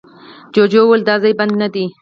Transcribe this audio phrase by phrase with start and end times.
[0.53, 1.85] جوجو وويل، دا ځای بد نه دی.